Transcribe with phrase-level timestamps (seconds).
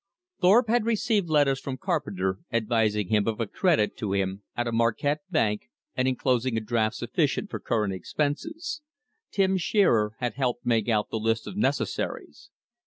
[0.39, 4.71] Thorpe had received letters from Carpenter advising him of a credit to him at a
[4.71, 8.81] Marquette bank, and inclosing a draft sufficient for current expenses.
[9.29, 12.49] Tim Shearer had helped make out the list of necessaries.